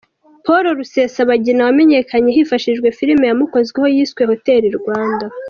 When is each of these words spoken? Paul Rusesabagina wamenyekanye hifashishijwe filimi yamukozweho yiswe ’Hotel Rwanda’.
Paul 0.45 0.63
Rusesabagina 0.79 1.61
wamenyekanye 1.67 2.29
hifashishijwe 2.37 2.87
filimi 2.97 3.23
yamukozweho 3.25 3.87
yiswe 3.95 4.21
’Hotel 4.29 4.63
Rwanda’. 4.79 5.25